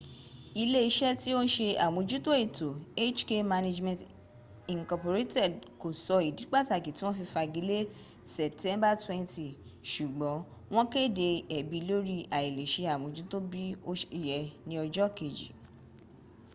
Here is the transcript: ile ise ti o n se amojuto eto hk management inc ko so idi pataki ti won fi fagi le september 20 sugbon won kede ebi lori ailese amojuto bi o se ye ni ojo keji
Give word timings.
ile 0.63 0.79
ise 0.89 1.09
ti 1.21 1.29
o 1.39 1.41
n 1.45 1.47
se 1.55 1.67
amojuto 1.85 2.31
eto 2.43 2.67
hk 3.17 3.29
management 3.53 3.99
inc 4.73 4.89
ko 5.81 5.87
so 6.05 6.15
idi 6.29 6.43
pataki 6.53 6.89
ti 6.95 7.01
won 7.05 7.17
fi 7.19 7.25
fagi 7.35 7.61
le 7.69 7.79
september 8.37 8.91
20 9.07 9.91
sugbon 9.91 10.37
won 10.75 10.85
kede 10.93 11.29
ebi 11.57 11.79
lori 11.89 12.17
ailese 12.37 12.83
amojuto 12.95 13.35
bi 13.51 13.63
o 13.89 13.91
se 13.99 14.07
ye 14.27 14.39
ni 14.67 14.75
ojo 14.83 15.05
keji 15.17 15.47